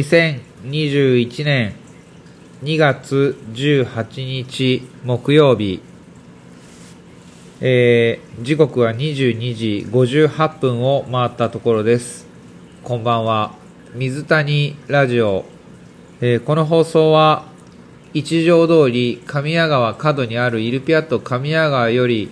[0.00, 1.74] 2021年
[2.62, 5.82] 2月18日木曜日、
[7.60, 12.26] えー、時刻は22時58分を回ったところです。
[12.82, 13.54] こんばんは。
[13.94, 15.44] 水谷ラジオ。
[16.22, 17.44] えー、この放送は、
[18.14, 22.30] 一条通り神谷川角にあるイルピアット神谷川より、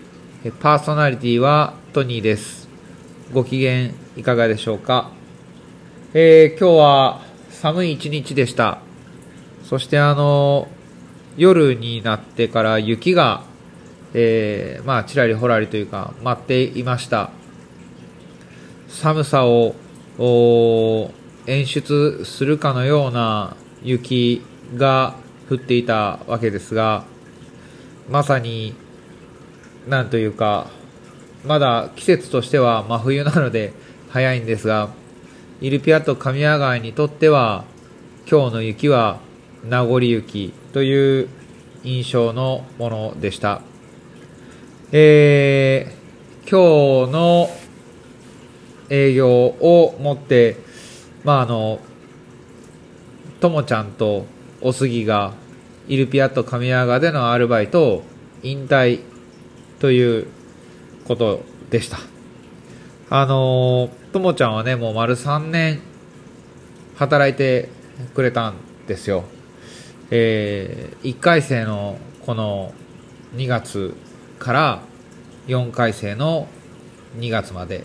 [0.60, 2.66] パーソナリティはトニーです。
[3.34, 5.10] ご機嫌いかがでしょうか？
[6.14, 7.27] えー、今日は
[7.60, 8.78] 寒い一日でした。
[9.64, 10.68] そしてあの、
[11.36, 13.42] 夜になってから雪が
[14.14, 17.30] えー、まあ、ちらりほらりというか、待っていました。
[18.88, 19.74] 寒さを
[21.46, 24.42] 演出するかのような雪
[24.76, 25.14] が
[25.50, 27.04] 降っていたわけですが、
[28.08, 28.74] まさに、
[29.86, 30.68] なんというか、
[31.44, 33.72] まだ季節としては真冬なので
[34.08, 34.88] 早いんですが、
[35.60, 37.64] イルピアと神谷川にとっては、
[38.30, 39.18] 今日の雪は
[39.64, 41.28] 名残雪という
[41.82, 43.62] 印象のものでした。
[44.92, 47.50] えー、今日の
[48.88, 50.58] 営業をもって、
[51.24, 51.80] まあ、あの、
[53.40, 54.26] ともちゃんと
[54.60, 55.32] おすぎが、
[55.88, 58.02] イルピアット神谷川でのアルバイトを
[58.44, 59.00] 引退
[59.80, 60.28] という
[61.08, 62.17] ことでした。
[63.10, 65.80] あのともちゃんはね、もう丸3年
[66.96, 67.70] 働いて
[68.14, 68.54] くれたん
[68.86, 69.24] ですよ。
[70.10, 72.74] えー、1回生のこの
[73.34, 73.94] 2月
[74.38, 74.82] から
[75.46, 76.48] 4回生の
[77.18, 77.84] 2月まで。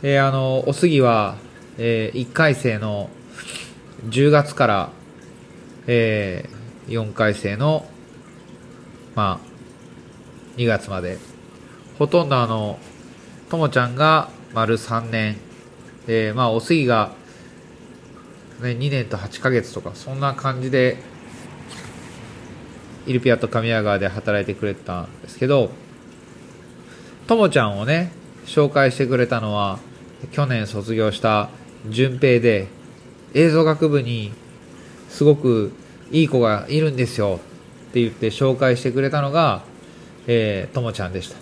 [0.00, 1.36] で、あの、おすぎは、
[1.76, 3.10] えー、1回生の
[4.08, 4.90] 10月から、
[5.86, 7.86] えー、4回生の、
[9.14, 11.18] まあ、2月まで。
[11.98, 12.78] ほとんどあの、
[13.50, 15.36] ともちゃんが丸3年、
[16.08, 17.12] で、まあ、おすぎが、
[18.60, 20.96] ね、2年と8ヶ月とか、そんな感じで、
[23.06, 25.70] イルピアと神谷川で働いてくれたんですけど、
[27.28, 28.10] ともちゃんをね、
[28.46, 29.78] 紹介してくれたのは、
[30.32, 31.50] 去年卒業した
[31.88, 32.66] 淳平で、
[33.34, 34.32] 映像学部に
[35.08, 35.72] すごく
[36.10, 37.38] いい子がいるんですよ
[37.90, 39.62] って言って紹介してくれたのが、
[40.26, 41.36] えー、ともちゃんでした。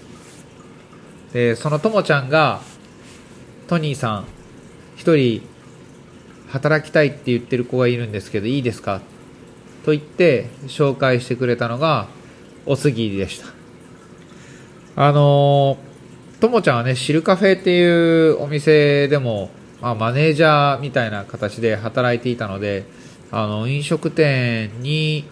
[1.33, 2.61] で、そのともちゃんが、
[3.69, 4.27] トニーさん、
[4.97, 5.43] 一人
[6.49, 9.00] 働きたいって言ってる子がいるんですけど、いいですか？
[9.84, 12.06] と言って紹介してくれたのが
[12.65, 13.49] おすぎでした。
[14.94, 15.78] あの
[16.41, 19.50] ともちゃんはね、シルカフェっていうお店でも、
[19.81, 22.84] まあ、マネージャーみたいな形で働いていたので、
[23.31, 25.25] あの、飲食店に、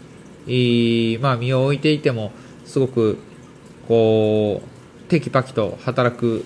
[1.20, 2.32] まあ、身を置いていても、
[2.64, 3.18] すごく、
[3.86, 4.68] こう、
[5.08, 6.44] テキパキと働く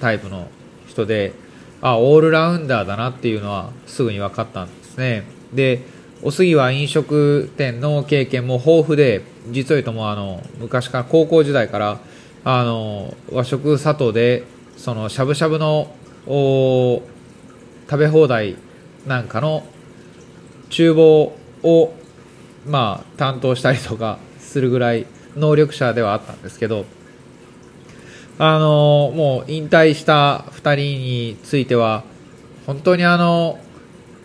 [0.00, 0.48] タイプの
[0.94, 1.32] 人で、
[1.82, 5.24] あ、オールラウンダーだなっていうのはすぐに分かったんですね。
[5.52, 5.82] で、
[6.22, 11.98] おすぎは飲食店の経験も豊富で、実を言うともあの、昔から高校時代から、
[12.44, 14.44] あの、和食佐藤で、
[14.76, 15.92] その、しゃぶしゃぶの、
[16.26, 18.56] 食べ放題
[19.06, 19.66] なんかの
[20.70, 21.92] 厨房を、
[22.66, 25.06] まあ、担当したりとかするぐらい
[25.36, 26.86] 能力者ではあったんですけど、
[28.38, 32.02] あの、もう引退した2人については、
[32.66, 33.58] 本当にあの、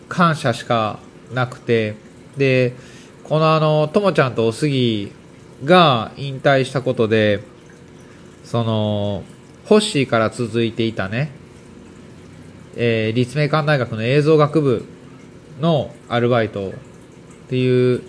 [0.07, 0.99] 感謝しか
[1.33, 1.95] なくて、
[2.35, 2.73] で、
[3.23, 5.11] このあの、ともちゃんとおすぎ
[5.63, 7.41] が引退したことで、
[8.43, 9.23] その、
[9.65, 11.29] ホッシーから続いていたね、
[12.75, 14.85] えー、立命館大学の映像学部
[15.59, 16.73] のアルバイトっ
[17.49, 18.01] ていう、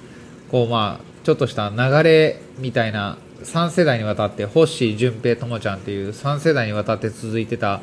[0.50, 7.80] こうまあ、ちょっとした流れみたいな3世代にわたって、ホッシー、淳平、ともちゃんっていう3世代にわたって続いてた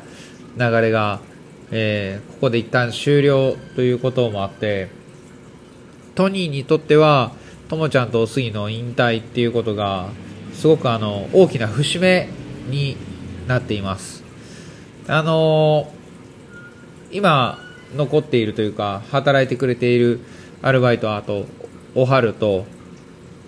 [0.56, 1.20] 流れが、
[1.70, 4.88] えー、ここで一旦終了ということもあって、
[6.14, 7.32] トニーにとっては、
[7.68, 10.08] ともちゃんとおすぎの引退っていうことが、
[10.54, 12.28] すごくあの、大きな節目
[12.68, 12.96] に
[13.46, 14.24] なっています。
[15.06, 17.58] あのー、今、
[17.96, 20.20] 残っているというか、働いてくれている
[20.62, 21.46] アルバイトあと、
[21.94, 22.64] おはると、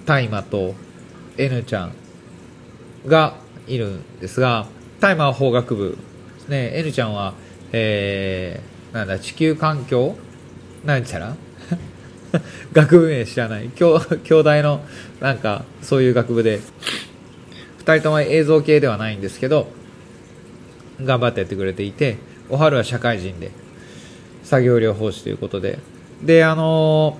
[0.06, 0.74] 大麻と、
[1.36, 1.92] N ちゃん
[3.06, 3.36] が
[3.66, 4.66] いるんですが、
[5.00, 5.98] 大麻は法学部
[6.38, 6.72] ですね。
[6.74, 7.34] N ちゃんは、
[7.72, 10.16] えー、なんだ、地球環境
[10.84, 11.36] なんちゃら？
[12.72, 13.70] 学部名知らない。
[13.74, 14.80] 兄弟の、
[15.20, 16.60] なんか、そういう学部で、
[17.78, 19.68] 二人とも映像系ではないんですけど、
[21.02, 22.18] 頑張ってやってくれていて、
[22.48, 23.50] おはるは社会人で、
[24.44, 25.78] 作業療法士ということで、
[26.22, 27.18] で、あの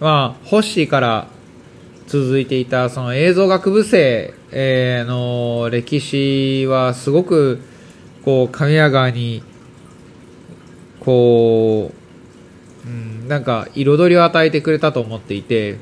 [0.00, 1.28] ー、まあ、ホッシーから
[2.06, 7.60] 続いていた、その映像学部生、えー、の歴史はすごく、
[8.24, 9.42] こう、神谷川に、
[11.00, 11.92] こ
[12.84, 15.78] う、うん、なんか彩りを与えてくれたと思っていて、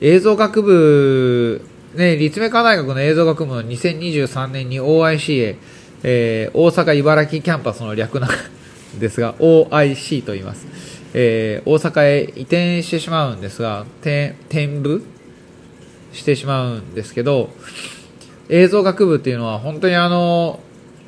[0.00, 1.62] 映像学部、
[1.94, 5.56] ね、立命館大学の映像学部の2023年に OIC へ、
[6.02, 10.66] えー、大阪茨城キャンパスの略なんですが、OIC と言います。
[11.14, 14.34] えー、大阪へ移転してしまうんですが、転
[14.80, 15.02] 部
[16.12, 17.50] してしまうんですけど、
[18.48, 20.60] 映像学部っていうのは本当にあの、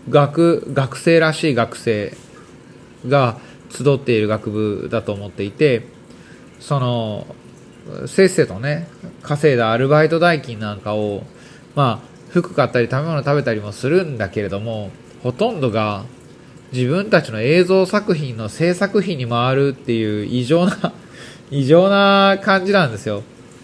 [0.08, 2.16] 学、学生らしい学生
[3.06, 3.38] が
[3.70, 5.86] 集っている学部だと思っていて、
[6.60, 7.26] その、
[8.06, 8.88] せっせとね、
[9.22, 11.22] 稼いだアルバイト代金なんかを、
[11.74, 14.90] まあ、服買ったり食べ物食べたりもするんだけれども、
[15.22, 16.04] ほとんどが
[16.72, 20.92] 自分たちの映像作品の制作費に回るっていう異常な
[21.50, 23.22] 異常な感じなんですよ。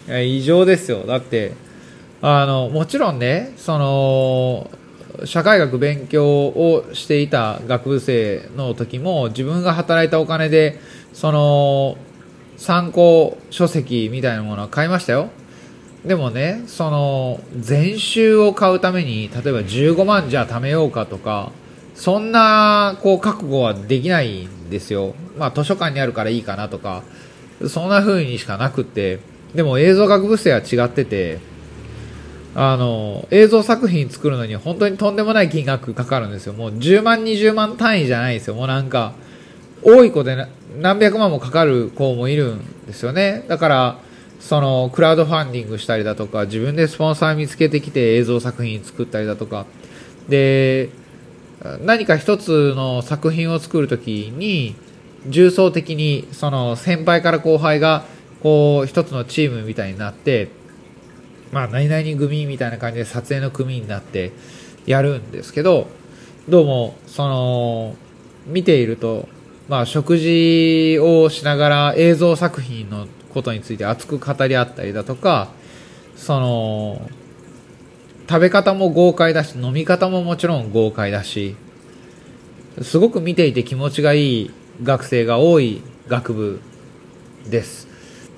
[0.09, 1.05] 異常ですよ。
[1.07, 1.53] だって、
[2.27, 4.71] あの、もちろんね、その、
[5.27, 10.81] 社会学勉強をしていた学部生の時も自分が働いたお金で、
[11.13, 11.99] その、
[12.57, 15.29] 参考書籍みたいなものは買いましたよ。
[16.07, 21.53] でもね、その、全集を買うために、例えば15万じゃあ貯めようかとか、
[21.95, 25.15] そんな、こう、覚悟はできないんですよ。
[25.37, 27.03] まあ、図書館にあるからいいかなとか、
[27.69, 29.19] そんな風にしかなくって、
[29.55, 31.53] でも映像学部生は違ってて、
[32.55, 36.53] あの、映像作品作るのに本当にとんでもない金額かかるんですよ。
[36.53, 38.55] もう10万、20万単位じゃないですよ。
[38.55, 39.15] もうなんか、
[39.83, 40.47] 多い子で
[40.81, 43.45] 何百万もかかる子もいるんですよね。
[43.49, 43.99] だから、
[44.41, 49.67] その、クラウドファンディングしたりだとか、自分でスポンサー見つけてきて映像作品作ったりだとか、
[50.29, 50.91] で、
[51.83, 54.77] 何か一つの作品を作るときに、
[55.27, 58.05] 重層的に、その先輩から後輩が、
[58.43, 60.49] こう、一つのチームみたいになって、
[61.55, 64.33] まあ、何々組みたいな感じで撮影の組になって
[64.87, 65.87] やるんですけど、
[66.49, 67.95] どうも、その、
[68.45, 69.29] 見ていると、
[69.69, 75.47] まあ、食事をしながら映像作品のことについて熱く語り合ったりだとか、
[76.17, 77.09] その、
[78.29, 81.55] 食べ方も豪快だし、飲み方ももちろん豪快だし、
[82.83, 84.51] すごく見ていて気持ちがいい
[84.83, 86.61] 学生が多い学部
[87.49, 87.87] です。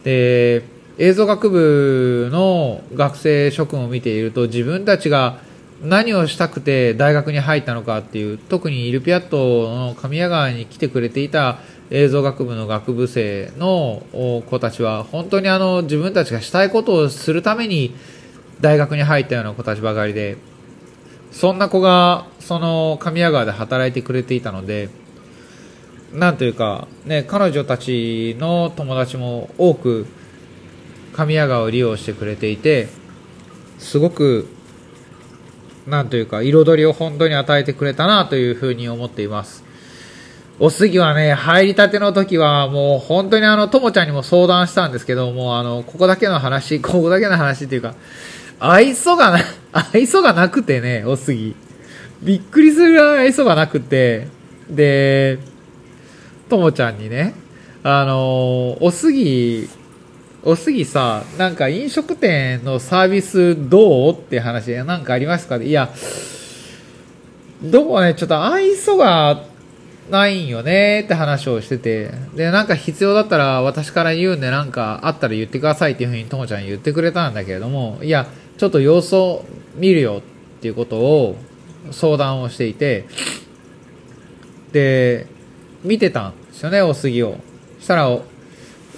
[0.04, 5.38] で、映像学部の学生諸君を見ていると自分たちが
[5.82, 11.58] 何をしたくて大学に入ったのかっていう特にイルピアットの神谷川に来てくれていた
[11.90, 14.02] 映像学部の学部生の
[14.48, 17.94] 子たちは本当にあの自分たちがしたいことをするために
[18.62, 20.38] 大学に入ったような子たちばかりで
[21.30, 24.88] そんな子がその神谷川で働いてくれていたので
[26.14, 30.06] なんというかね彼女たちの友達も多く
[31.16, 32.88] 神谷川を利用してくれていて
[33.78, 34.48] すごく
[35.86, 39.64] なんというか、彩りを本当に与えてくれたなというふうに思っています。
[40.58, 47.94] おすぎはね、入りたての時はもう本当にあの、ともちゃんにも相談したんですけど、もうあの、ここだけの話、 ここだけの話っていうか、
[48.58, 49.38] 愛想がな、
[49.92, 51.54] 愛想がなくてね、おすぎ。
[52.22, 54.28] びっくりするぐらい愛想がなくて、
[54.68, 55.38] で、
[56.48, 57.34] ともちゃんにね、
[57.84, 59.68] あの、おすぎ
[60.48, 65.56] おすぎさ、なんか飲食店のサービスどうって話でなんかありますか？
[65.56, 65.92] いや、
[67.64, 69.42] どうもね、ちょっと愛想が
[70.08, 80.22] ないんよねって話をしてて、で、なんか必要だったら私から言うんでなんかあったら言ってくださいっていうふうにともちゃん言ってくれたんだけれども、いや、ちょっと様子を見るよ
[80.58, 81.34] っていうことを
[81.90, 83.06] 相談をしていて、
[84.70, 85.26] で、
[85.82, 87.36] 見てたんですよね、おすぎを。
[87.80, 88.16] したら、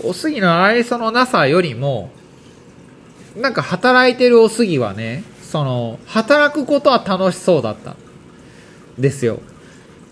[0.04, 2.10] おすぎの愛想のなさよりも、
[3.36, 7.96] なんか働いてるおすぎはね、その、働くことは楽しそうだった。
[8.98, 9.40] ですよ。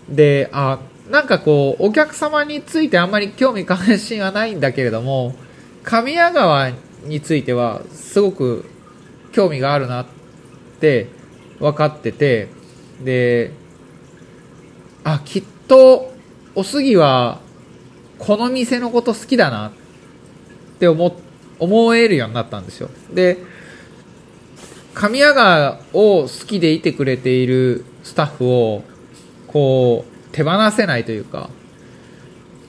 [0.09, 0.79] で、あ、
[1.09, 5.35] なんかこう、お客様についてあんまり興味関心はないんだけれども、
[5.83, 6.71] 神谷川
[7.05, 8.65] についてはすごく
[9.31, 10.05] 興味があるなっ
[10.79, 11.07] て
[11.59, 12.49] 分かってて、
[13.03, 13.51] で、
[15.03, 16.11] あ、きっと、
[16.55, 17.39] おすぎは
[18.17, 19.71] この店のこと好きだな
[20.77, 21.15] って思
[21.59, 22.89] 思えるようになったんですよ。
[23.13, 23.37] で
[24.93, 28.83] 神谷川を好きでいてくれているスタッフを
[29.47, 31.49] こう手放せないというか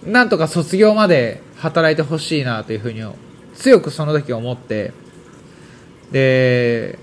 [0.05, 3.03] なんとか卒業まで働いてほしいなというふうに
[3.55, 4.93] 強くその時思って
[6.13, 6.99] で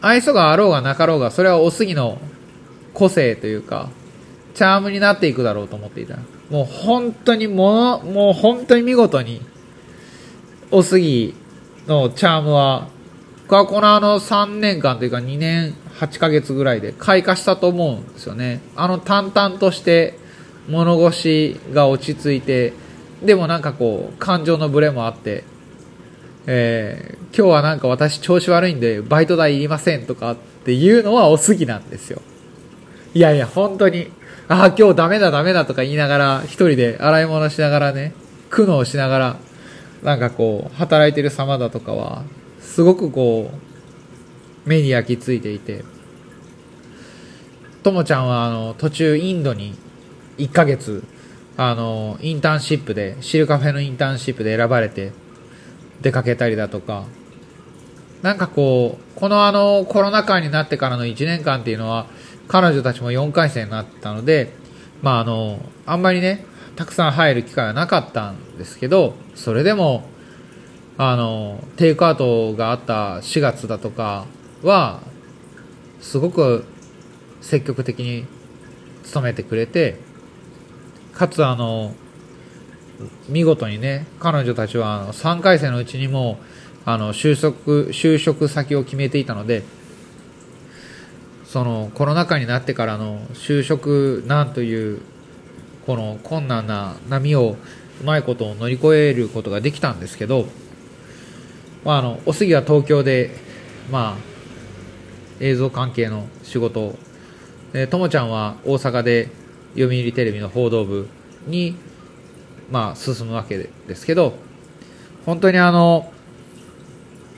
[0.00, 2.18] 愛想があろうがなかろうがそれはおすぎの
[2.94, 3.90] 個性というか
[4.54, 6.16] チャームになっていくだろうと思っていた。
[6.50, 9.40] もう本当にもの、もう本当に見事に、
[10.70, 11.34] おすぎ
[11.86, 12.88] のチャームは、
[13.42, 18.60] 僕はこのあの3年間というか2年8ヶ月ぐらいで開花したと思うんですよね。
[18.74, 20.18] あの淡々として
[20.68, 22.72] 物腰が落ち着いて、
[23.22, 25.44] でもなんかこう、感情のブレもあって、
[26.46, 32.22] えー、今日はなんか私調子悪いんで、バイト代いりませんとかっていうのはおすぎなんですよ。
[33.14, 34.10] いやいや、本当に、
[34.48, 38.12] ああ、今日ダメだダメだとか言いながら、一人で洗い物しながらね、
[38.50, 39.36] 苦悩しながら、
[40.04, 42.24] なんかこう、働いてる様だとかは、
[42.60, 45.82] すごくこう、目に焼き付いていて、
[47.82, 49.74] ともちゃんはあの、途中インドに
[50.38, 51.02] 1ヶ月、
[51.56, 55.12] あの、インターンシップで、シルカフェのインターンシップで選ばれて、
[56.02, 57.04] 出かけたりだとか、
[58.20, 62.06] なんかこう、このあの、コロナ禍になってからの1年間っていうのは、
[62.48, 64.52] 彼女たちも4回戦になったので、
[65.02, 66.44] まああの、あんまりね、
[66.76, 70.08] たくさん入る機会はなかったんですけど、それでも、
[70.96, 74.26] あの、テイクアウトがあった4月だとか
[74.62, 75.00] は、
[76.00, 76.64] すごく
[77.40, 78.26] 積極的に
[79.12, 79.98] 努めてくれて、
[81.12, 81.94] かつあの、
[83.28, 86.38] 見事にね、彼女たちはあの3回戦のうちにも、
[86.84, 89.62] あの、就職、就職先を決めていたので、
[91.44, 95.02] そのコロナ禍になってからの就職難という
[95.86, 97.56] この困難な波を
[98.00, 100.46] うまいことを乗り越えることができたんですけど、
[101.84, 103.30] まあ、あのお杉は東京で、
[103.90, 104.34] まあ、
[105.40, 106.96] 映像関係の仕事
[107.90, 109.28] ともちゃんは大阪で
[109.74, 111.08] 読売テレビの報道部
[111.46, 111.76] に、
[112.70, 114.34] まあ、進むわけですけど
[115.26, 116.12] 本当にあの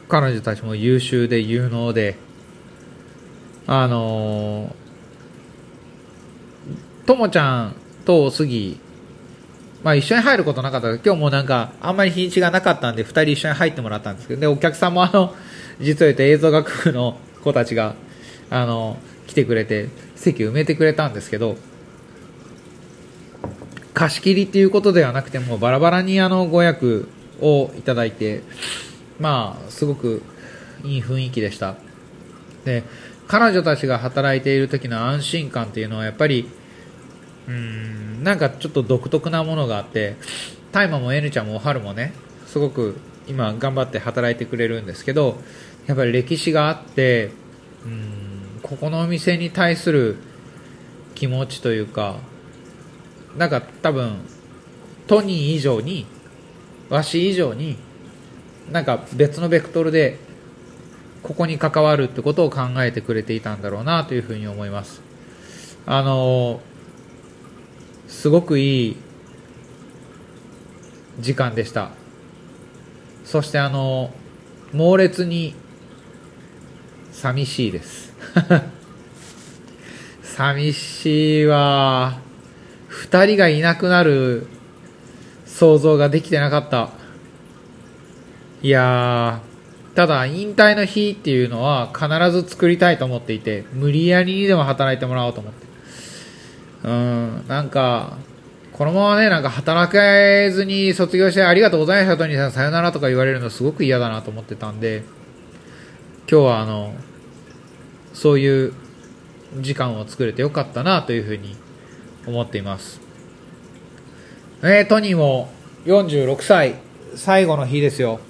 [0.09, 2.17] 彼女たちも優秀で有能で
[3.67, 4.75] あの
[7.07, 8.79] ともちゃんと杉、
[9.83, 15.35] まあ一緒に入ることなかったけど、今日もなんか、あんまり日にちがなかったんで、二人一緒に入ってもらったんですけど、で、お客さんもあの、
[15.81, 17.95] 実を言うと映像学部の子たちが、
[18.49, 18.97] あの、
[19.27, 21.57] 来てくれて、席埋めてくれたんですけど、
[23.93, 27.09] 貸し切りっていうことではなくても、バラバラにあの、ご予約
[27.41, 28.43] をいただいて、
[29.19, 30.23] まあ、すごく
[30.85, 31.77] いい雰囲気でした。
[32.65, 32.83] で、
[33.27, 36.49] 彼女たちが働いている時の安心感っていうのはやっぱり
[37.49, 38.25] うん。
[38.25, 40.17] なんかちょっと独特なものがあって
[40.73, 42.13] 大麻も N ちゃんもおはるもね
[42.47, 42.99] すごく
[43.29, 45.41] 今頑張って働いてくれるんですけど
[45.87, 47.31] やっぱり歴史があって
[47.85, 50.17] うんここのお店に対する
[51.15, 52.17] 気持ちというか
[53.37, 54.19] なんか多分
[55.07, 56.07] トニー以上に
[56.89, 57.77] わし以上に
[58.73, 60.19] なんか別のベクトルで
[61.23, 65.03] ここに関わるってことを考えてくれていたんだろうなというふうに思います。
[65.87, 66.61] あの
[68.09, 68.97] すごくいい
[71.19, 71.91] 時間でした。
[73.25, 74.13] そしてあの
[74.73, 75.55] 猛烈に
[77.13, 78.15] 寂しいです。
[80.23, 82.19] 寂しいわ
[82.91, 84.47] 2人がいなくなる
[85.47, 86.91] 想像ができてなかった。
[88.63, 89.41] いや
[89.95, 95.66] ただ引退の日っていうのは必ず作りたいと思っていて無理やりにでも働いてもらおうと思って。
[96.87, 98.17] うん、なんか、
[98.73, 105.03] このままね、なんか働けずに卒業してありがとうございましたトニーさんさよならとか言われるのすごく嫌だなと思ってたんで、
[106.31, 106.95] 今日はあの、
[108.15, 108.73] そういう
[109.59, 111.57] 時間を作れてよかったなというふうに
[112.25, 113.01] 思っています。
[114.63, 115.49] えー、トニーも
[115.87, 116.77] 46歳、
[117.17, 118.21] 最後の日ですよ。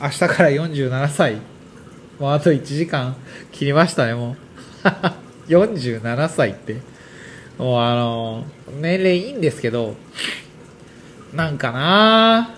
[0.00, 1.36] 明日から47歳。
[2.18, 3.16] もうあと1時間
[3.52, 4.36] 切りましたね、も
[5.46, 5.48] う。
[5.48, 6.97] 47歳って。
[7.58, 8.44] もうあの、
[8.80, 9.96] 年齢いいんですけど、
[11.34, 12.54] なんかな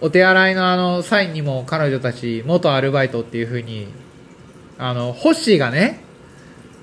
[0.00, 3.88] お手洗いのあの、サインにも彼女たち、元アルバイトっていう風に、
[4.78, 6.04] あの、ホッシーがね、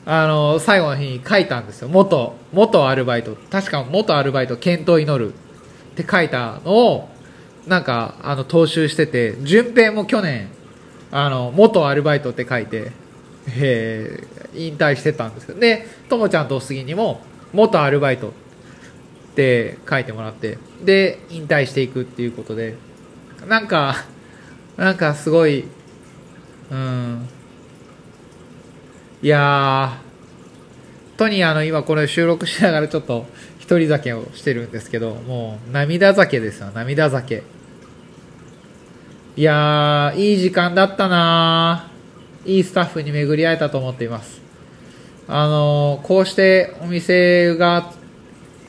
[0.05, 1.88] あの、最後の日に書いたんですよ。
[1.88, 3.38] 元、元アルバイト。
[3.50, 7.10] 確か元アルバイト、検討祈るって書いたのを、
[7.67, 10.50] なんか、あの、踏襲してて、順平も去年、
[11.12, 12.91] あの、元アルバイトって書いて、
[13.47, 17.21] えー、引退してたんですけどでともちゃんとお杉にも
[17.53, 18.31] 元アルバイトっ
[19.35, 22.75] て書いてもらってで引退していくっていうことで
[23.47, 24.05] なんか
[24.77, 25.65] なんかすごい
[26.71, 27.27] うん。
[29.21, 33.25] いやーとにあの今これ収録しながらちょっと
[33.59, 37.43] 一人酒をしてるんですけどもう涙酒ですよ涙酒。
[39.37, 41.94] いやーいい時間だったなー。
[42.45, 44.41] いいスタッフに巡り会えたと思っています。
[45.27, 47.91] あのこうしてお店が、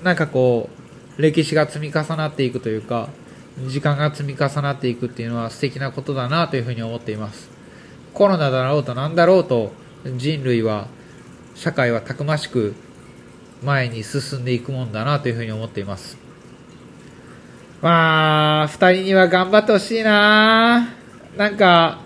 [0.02, 0.71] なんかこ
[1.18, 3.09] う、歴史が積み重なっていくというか、
[3.66, 7.50] 時間が積み重なっていくっていうのは素敵なことだなというふうに思っています。
[8.12, 9.73] コロナだろうと何だろうと
[10.04, 10.88] 人類は、
[11.54, 12.75] 社会はたくましく
[13.62, 16.18] 前に進んでいくもんだなというふうに思っています。
[17.83, 20.88] まあ、二人には頑張ってほしいな
[21.37, 22.06] なんか、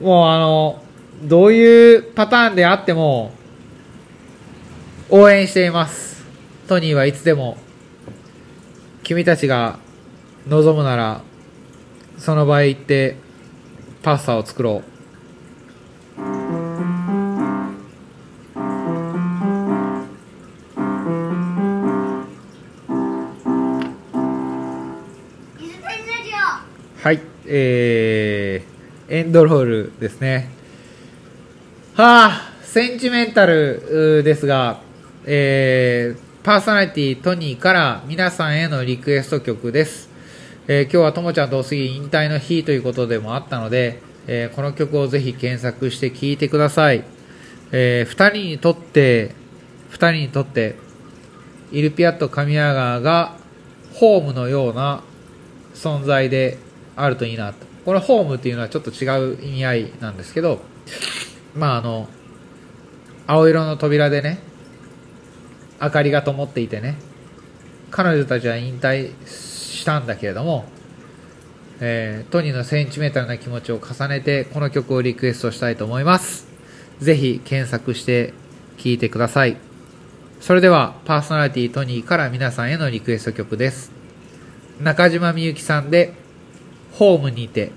[0.00, 0.82] もうあの、
[1.22, 3.32] どういうパターンであっても、
[5.08, 6.24] 応援しています。
[6.68, 7.56] トニーはいつでも、
[9.02, 9.78] 君たちが
[10.48, 11.22] 望むなら、
[12.18, 13.16] その場へ行って、
[14.02, 14.96] パスタを作ろう。
[27.02, 27.95] はい、えー、
[29.32, 30.50] ドロールですね。
[31.94, 34.80] はあ、センチメンタルですが、
[35.24, 40.08] えー、パーソナリティトニーから皆さんへのリクエスト曲です。
[40.68, 47.04] えー今日はともちゃんとおすぎ引退の日ということでもあったので、えーこの曲をぜひ検索して聴いてください。
[47.72, 49.34] えー二人にとって、
[49.90, 50.76] 二人にとって、
[51.72, 53.36] イルピアット神谷川が
[53.94, 55.02] ホームのような
[55.74, 56.58] 存在で
[56.94, 57.65] あるといいなと。
[57.86, 60.60] このホームっていうのはちょっと違う意味合いなんですけど、
[61.54, 62.08] まああの、
[63.28, 64.40] 青色の扉でね、
[65.80, 66.96] 明かりが灯っていてね、
[67.92, 70.64] 彼女たちは引退したんだけれども、
[71.78, 76.48] えートニーのセンチメータルな気持ちを重ねて、この曲をリクエストしたいと思います。
[76.98, 78.34] ぜひ検索して
[78.78, 79.58] 聴いてください。
[80.40, 83.92] それでは、パーソナリティトニーから皆さんへのリクエスト曲です。
[84.80, 86.25] 中島みゆきさんで、
[86.98, 87.72] ホームにて、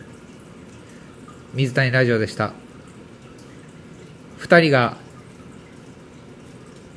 [1.53, 2.53] 水谷ラジオでした。
[4.37, 4.95] 二人が、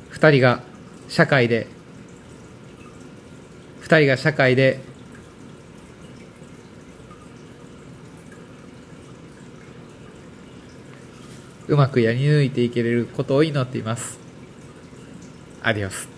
[0.09, 0.61] 二人が
[1.09, 1.67] 社会で、
[3.81, 4.79] 二人が社会で、
[11.67, 14.17] うまくやり抜いていけれることを祈っています。
[15.61, 16.12] アディオス。